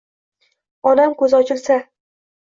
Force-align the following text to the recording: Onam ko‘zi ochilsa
Onam 0.91 1.13
ko‘zi 1.19 1.37
ochilsa 1.39 1.77